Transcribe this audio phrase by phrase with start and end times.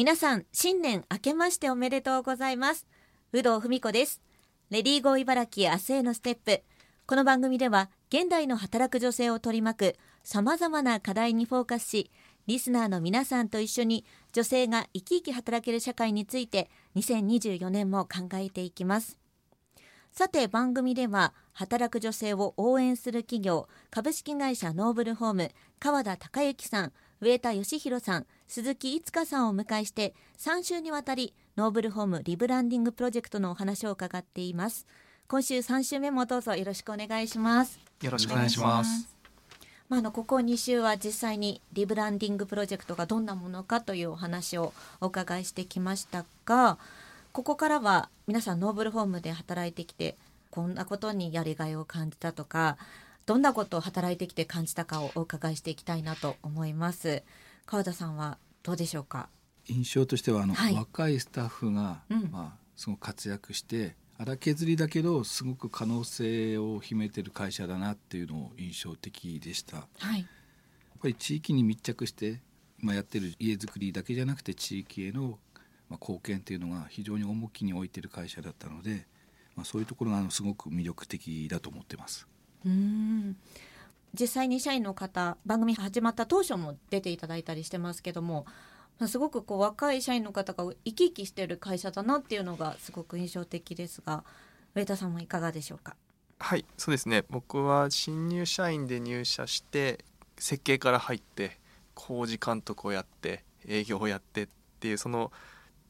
[0.00, 2.86] 皆さん新年明けましておめでとうございます。
[3.34, 4.22] 有働文子です。
[4.70, 6.62] レディーゴー茨城明日へのステップ。
[7.06, 12.10] この番組では現代の働く女性を取り巻く様々な課題にフォーカスし
[12.46, 19.18] リスナーの皆さんと一緒に女性が生き生き働ける社会について2024年も考えていきます。
[20.12, 34.86] さて番組では働く女性を応援する企業株式会社ノーブルホーム川田孝之さん上田義弘さん鈴木いつかさんをお迎えして3週にわたりノーブルホームリブランディングプロジェクトのお話を伺っています。
[35.28, 37.78] 今週3週目もどうぞよろしくお願いします。
[38.02, 39.14] よろしくお願いします。
[39.90, 46.78] まあ、あのここ2週は実際にリブランディングプロジェクトがどんなものかというお話をお伺いしてきましたが
[47.32, 50.16] ここからは皆さんノーブルホームで働いてきて
[50.50, 52.78] こんなことにやりがいを感じたとか
[53.30, 57.22] どんなことを働いてきて感じたかをお伺いしていきたいなと思います。
[57.64, 59.28] 川田さんはどうでしょうか？
[59.68, 60.74] 印象としてはあの、はい。
[60.74, 62.28] 若いスタッフが、うん。
[62.32, 69.76] まあ、すごく活躍して荒削りだけどすごく可能性を秘めてる会社だなっていうのを印象的でした。
[69.76, 70.26] やっはい
[71.00, 72.40] ぱり地域に密着して
[72.82, 75.38] 今やってる家づくりだけじゃなくて地域への
[75.88, 79.06] まあ貢献っていうのが非常に重きに置いてる会社だったので、
[79.54, 82.26] まあ、そういうところがあのすごく魅力的だと思ってます。
[82.64, 83.36] うん。
[84.12, 88.44] 実際に社員の方番組始まった当初も出ていただいたりしてますけども
[89.06, 94.24] すごくこう若い社員の方が生き生きしてる会社だなっていうのがすごく印象的ですが
[94.74, 95.94] 上田さんもいかがでしょうか？
[96.40, 97.24] はいそうですね。
[97.30, 100.04] 僕は新入社員で入社して
[100.38, 101.58] 設計から入って
[101.94, 104.48] 工事監督をやって営業をやってっ
[104.80, 105.30] ていうその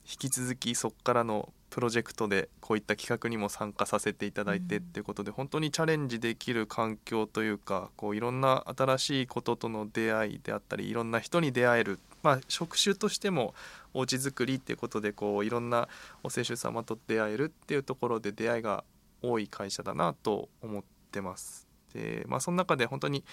[0.05, 13.54] 引き続きそこからのプロジェクトでこういった企画にも参加させていただいてうんっていうことで、本当にチャレンジできる環境というかこういろんな新しいこととの出会いであったりいろんな人に出会える、まあ、職種としても
[13.94, 15.88] お家づくりっていうことでこういろんな
[16.22, 18.84] お施主様と出会えるっていうところで出会いが
[19.22, 21.68] 多い会社だなと思ってます。
[21.95, 23.24] でまあその中で本当に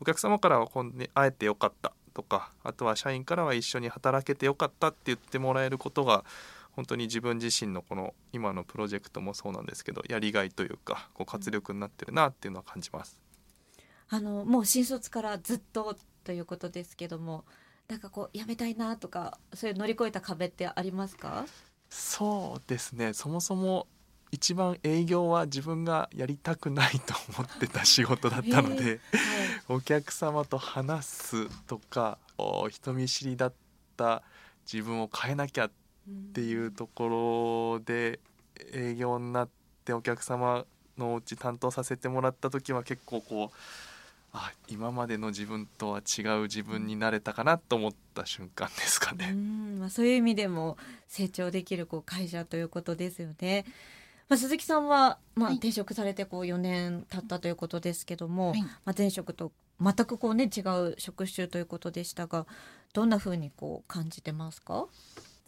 [0.00, 6.24] お客様からはこんに会えてよかったとかあとは社員からは一緒に働けてよかったって言ってもらえることが
[6.76, 13.20] 本当に自分自身のこの今のプロジェクトもそうなんですけどやりがいというかこう活力になってるなっていうのは感じます。
[14.10, 17.44] あのもう新卒からずっとということですけども
[17.88, 21.46] なんかこうやめたいなとかそういう乗り越えた壁ってありますか？
[21.90, 23.12] そうですね。
[23.12, 23.86] そもそも
[24.32, 29.00] 一番営業は自分がやりたくないと思ってた仕事だったので、はい。
[29.68, 33.54] お客様と話すとかお人見知りだっ
[33.96, 34.22] た
[34.70, 35.70] 自分を変えなきゃっ
[36.32, 38.20] ていうところで
[38.72, 39.48] 営業になっ
[39.84, 40.64] てお客様
[40.98, 43.56] のお家担当させてもらった時は結構こう
[44.32, 49.30] あ今までの自分とは違う自分になれたかなと思った瞬間ですかうね。
[49.30, 50.76] んまあ、そういう意味でも
[51.06, 53.64] 成長できるこう会社ということですよね。
[54.28, 62.46] まあ、鈴木さんは、まあ、はい転職されてこう4年経ったということですけども、はいまあ、前職と全くこう、ね、違う職種ということでしたが
[62.92, 64.86] どんなふうにこう感じてますか、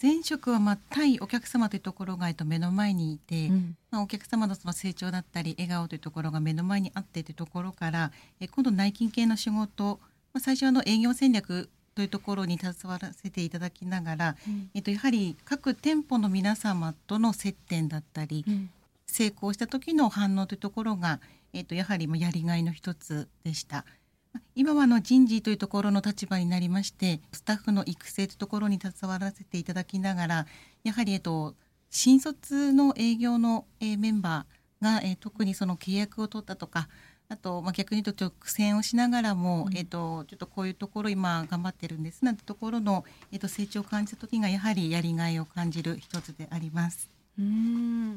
[0.01, 3.77] 前職はまあ対お客様というところがえっと目の前にいて、うん。
[3.91, 9.99] まあ、お客様のその成長だったり笑顔というところが目の前にあってというところからえ今度内勤系の仕事、
[10.34, 14.37] まあ、最初はあの営業戦略というところに携わらせていただきながら、
[14.75, 18.71] えっと、やはり各店舗の皆様との接点だったり、うん。
[19.07, 21.21] 成功した時の反応というところが、
[21.55, 23.87] えっとやはりまあやりがいの一つでした。
[24.36, 30.47] まあ今はあの人事というところの立場になりましてスタッフの育成というところに携わらせていただきながら
[30.84, 31.54] やはり、えっと、
[31.88, 36.88] 新卒の営業の、えーメンバーが、えー特にその契約を取ったとか
[37.28, 47.08] あと、まあ、逆に言うと苦戦をしながらも、うんえっとちょっとこういうところ今頑張ってるんですなんてところの、えっと成長を感じた時がやはりやりがいを感じる一つであります。
[47.38, 48.16] うん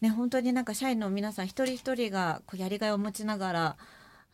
[0.00, 3.76] ね、本当になんか社員の皆さん一人一人がこうやりがいを持ちながら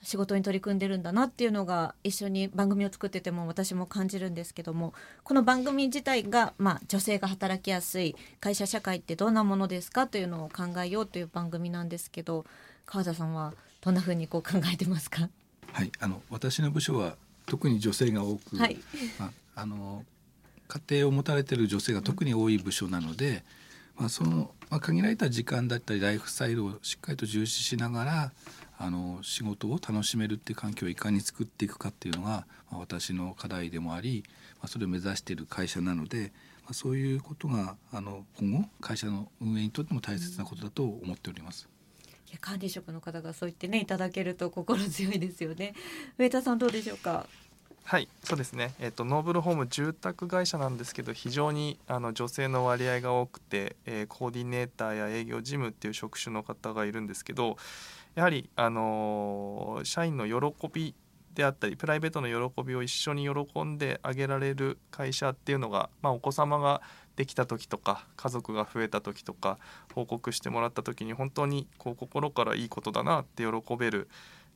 [0.02, 4.94] 仕事に取り組んでるんだなっていうのが一緒に番組を作ってても私も感じるんですけども
[5.24, 12.44] この番組自体が、まあ、女性が働きやすい会社社会ってどんなものですかというのを考えようという番組なんですけど
[12.86, 15.28] 川田さんはどんなふうにこう考えてますか？
[15.72, 17.16] はい、あの私の部署は
[17.46, 18.78] 特に女性が多く、はい。
[19.18, 20.04] まあ、あの
[20.68, 23.42] 家庭を持たれている女性が特に多い部署なので、
[23.96, 28.32] まあ、その、まあ、限られた時間だったりライフスタイルをしっかりと重視しながら
[28.78, 34.24] あの仕事を楽しめるっていう環境をいかに作っていくかっていうのが、まあ、私の課題でもあり、
[34.60, 36.32] まあ、それを目指している会社なので、
[36.64, 41.68] まあ、そういうことがあの今後会社の運営にとっても大切なことだと思っております。
[42.28, 45.72] いや管理職の方がそう言ってねいただけると心強いですよね
[46.18, 47.26] 上田さんどうでしょうか？
[47.88, 57.56] はいそうですね、えーと、ノーブルホーム住宅会社なんですけど非常にあの女性の割合が多くて、えー、コーディネーターや営業事務っていう職種の方がいるんですけど
[58.14, 60.94] やはり、あのー、社員の喜び
[61.32, 66.82] であったりプライベートの喜びを一緒に喜んであげられる会社っていうのが、まあ、お子様が
[67.16, 69.56] できた時とか家族が増えた時とか
[69.94, 74.10] 報告してもらった時に本当にこう心からいいことだなって喜べる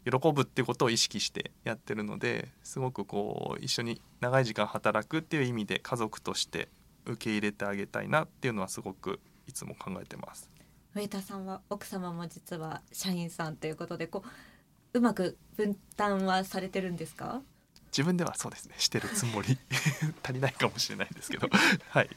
[0.04, 6.68] 喜ぶっていうことを意識してやってるのですごくこう一緒に長い時間働くっていう意味で家族として
[7.04, 10.48] 受け入れてあげたいなっていうのはすごくいつも考えてます。
[10.94, 14.22] 上田さんは奥様も実は社員さんということでこ
[14.94, 17.40] ううまく分担はされてるんですか？
[17.90, 19.58] 自分ではそうですねしてるつもり。
[20.22, 21.48] 足りないかもしれないですけど。
[21.90, 22.10] はい。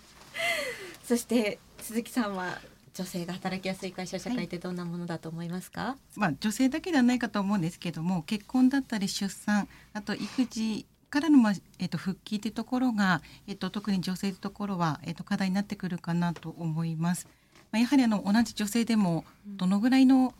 [1.03, 2.59] そして鈴木さんは
[2.95, 17.27] 女性が働きやすい会社社会ってどんなものだと思いますか、はい、まあ、女性だけではないかと思うんですけども結婚だったり出産あと育児からの、まあえー、と復帰というところが、えー、と特に女性というところは、えー、と課題になってくるかなと思います。
[17.71, 20.33] まあ、やはりあの同じ女性でもどのぐらいの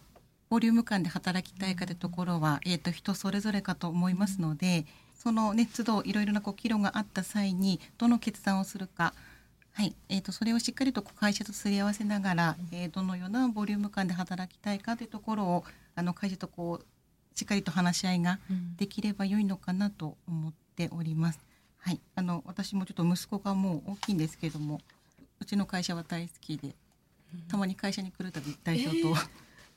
[0.50, 4.86] ボリューム感で働きたいかというところは、えー、と人それぞれかと思いますので
[5.16, 9.14] その、ね、都度いろいろなこう議論があった際にどの決断をするか
[9.76, 15.64] はい、えーと、それをしっかりと会社とすり合わせながら、えー、どのようなボリューム感で働きたいかというところを
[15.96, 18.40] あの会社とこうしっかりと話し合いが
[18.78, 21.40] できれば良いのかなと思っております。
[21.80, 24.80] はい、あの私もちょっと息子がもう大きいんですけども
[25.42, 26.74] うちの会社は大好きで
[27.50, 29.16] たまに会社に来るたび代表と、えー、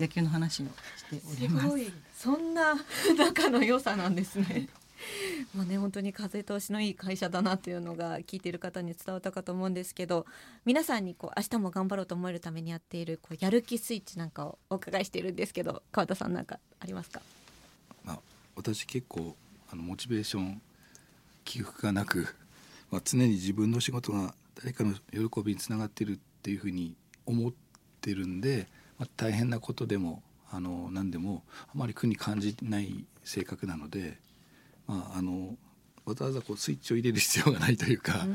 [0.02, 0.66] 野球の話を
[0.96, 1.68] しております。
[1.76, 2.76] すそんな
[3.18, 4.68] 仲の良さなんですね。
[5.54, 10.26] もうね本当に風通しのいい会社だなっていうのが聞いている方に伝わったかと思うんですけど
[10.64, 17.20] 皆さんにこう明日も頑張ろうと思えるためにやっているこうやる気スイッチなんかをお伺いしているんですけど川田さんなんかありますか、
[18.04, 18.20] まあ、
[18.56, 19.36] 私結構
[19.70, 20.60] あのモチベーション
[21.44, 22.26] 起伏がなく、
[22.90, 26.94] まあ、常に自分の仕事が誰かの喜びにつながっているっていうふうに
[27.26, 27.52] 思っ
[28.00, 28.66] てるんで、
[28.98, 34.18] まあ、大変なことでもあの何でもあまり苦に感じない性格なので
[34.88, 35.56] まあ、あの
[36.04, 38.26] わざわざこうスイッチを入れる必要がないというか、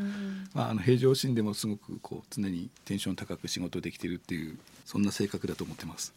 [0.53, 6.13] まあ、あの平常心でもすごくこう常にテンション高く仕事できてるっていうそんな性格だと思ってます。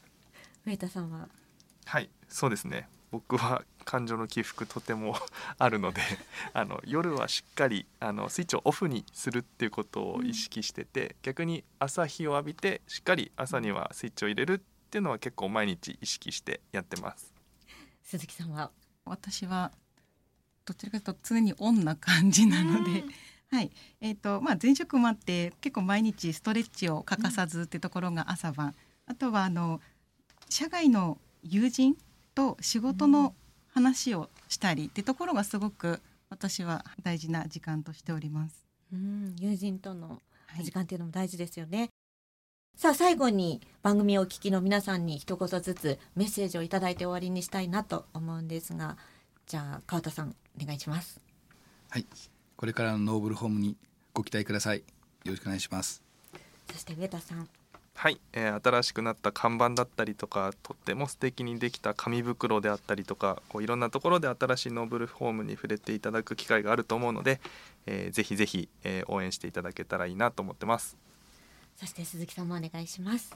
[0.66, 1.28] 上田さんは？
[1.86, 2.88] はいそうですね。
[3.10, 5.16] 僕は感情の起伏とても
[5.58, 6.02] あるので
[6.52, 14.58] あの夜はしっかりあのスイッチをオフにするっていうことを意識してて、うん、逆に朝日を浴びてしっかり朝にはスイッチを入れるっ
[14.90, 17.32] ていうのは結構毎日意識してやってます。
[18.02, 18.70] 鈴木さんは？
[19.06, 19.72] 私は
[20.66, 23.04] どちらかというと常にオンな感じなので。
[23.48, 23.70] はい
[24.00, 28.74] えーとまあ、前職もあって結構毎日ストレッチを欠かさずってところが朝晩、
[29.06, 29.80] あとはあの
[30.50, 31.96] 社外の友人
[32.34, 33.34] と仕事の
[33.68, 38.66] 話をしたりってところがすごく私は大事な時間としております。
[38.92, 40.20] うん友人との
[40.62, 41.78] 時間っていうのも大事ですよね。
[41.78, 41.90] はい、
[42.76, 48.96] さあ最後に番組をお聞きの皆さんに一言ずつメッセージをいただいて終わりにしたいなと思うんですが
[49.46, 51.20] じゃあ川田さんお願いします。
[51.90, 52.06] はい。
[52.56, 53.76] これからのノーブルホームに
[54.12, 54.78] ご期待ください。
[54.78, 54.84] よ
[55.26, 56.02] ろしくお願いします。
[56.72, 57.48] そして上田さん。
[57.94, 67.40] はい、えー、新しくなった看板だったりとかとっても素敵にできた紙袋であったりとかこういろんなところで新しいノーブルホームに触れていただく機会があると思うので、
[67.86, 70.96] えー、ぜひぜひ、えー、応援していただけたらいいなと思ってます。
[71.76, 73.34] そして鈴木さんもお願いします。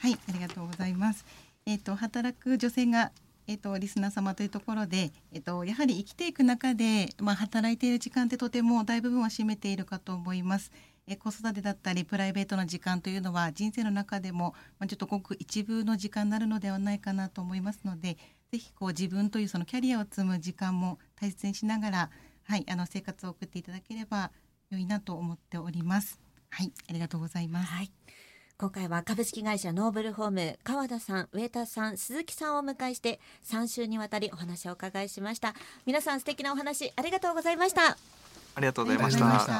[0.00, 1.24] はいありがとうございます。
[1.64, 3.12] えっ、ー、と働く女性が
[3.48, 10.72] えっと、リスナー様というところで、えっと、やはり生きていく中で、まあ、働いている時間ってとても大部分を占めているかと思います。
[11.08, 18.16] え子育てだったりプライベートの時間というのは人生の中でも、まあ、ちょっとごく一部の時間になるのではないかなと思いますので
[18.50, 22.10] ぜひこう自分というそのキャリアを積む時間も大切にしながら、
[22.42, 24.32] はい、あの生活を送っていただければ
[24.70, 26.20] 良いなと思っております。
[26.50, 27.72] はい、ありがとうございます。
[27.72, 27.90] はい
[28.58, 35.54] 今回は株式会社ノーブルホーム川田さん上田さん鈴木さんを迎えして3週にわたりお話をお伺いしました。
[35.84, 37.98] 皆さん素敵なお話ありがとうございました。
[38.56, 39.56] ありがとうございました